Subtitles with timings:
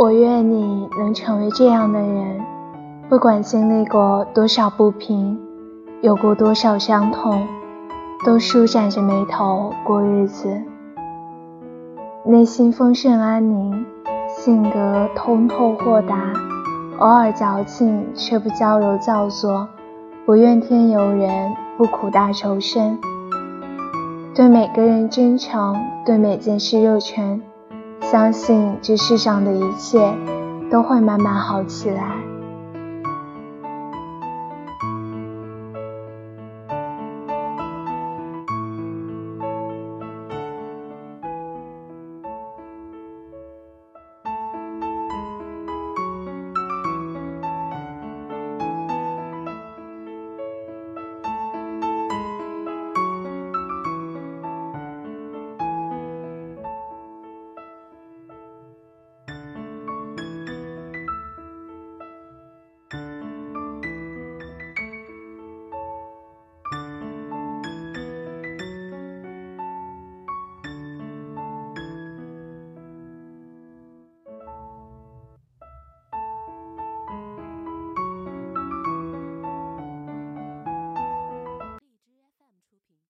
[0.00, 2.40] 我愿你能成为这样的人，
[3.08, 5.36] 不管经历过多少不平，
[6.02, 7.44] 有过多少伤痛，
[8.24, 10.62] 都舒展着眉头过日子，
[12.24, 13.84] 内心丰盛安宁，
[14.28, 16.32] 性格通透豁达，
[17.00, 19.66] 偶尔矫情却不娇柔造作，
[20.24, 22.96] 不怨天尤人，不苦大仇深，
[24.32, 25.74] 对每个人真诚，
[26.06, 27.42] 对每件事热忱。
[28.10, 29.98] 相信这世上的一切
[30.70, 32.37] 都会慢慢好起来。